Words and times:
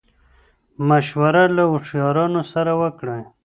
مشوره 0.87 1.43
له 1.55 1.63
هوښيارانو 1.71 2.41
سره 2.53 2.71
وکړئ. 2.81 3.21